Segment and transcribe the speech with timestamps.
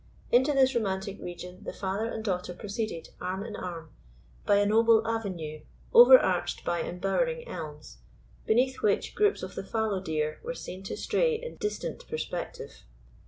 [0.31, 3.91] Into this romantic region the father and daughter proceeded, arm in arm,
[4.47, 5.61] by a noble avenue
[5.93, 7.99] overarched by embowering elms,
[8.47, 12.81] beneath which groups of the fallow deer were seen to stray in distant perspective.